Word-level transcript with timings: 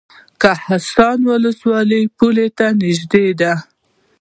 کهسان 0.41 1.17
ولسوالۍ 1.29 2.03
پولې 2.17 2.47
ته 2.57 2.65
نږدې 2.81 3.25
ده؟ 3.39 3.53